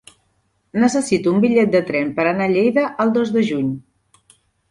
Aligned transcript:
Necessito 0.83 1.33
un 1.33 1.43
bitllet 1.43 1.75
de 1.75 1.81
tren 1.91 2.09
per 2.19 2.25
anar 2.31 2.47
a 2.49 2.53
Lleida 2.55 2.87
el 3.05 3.13
dos 3.19 3.35
de 3.35 3.47
juny. 3.53 3.71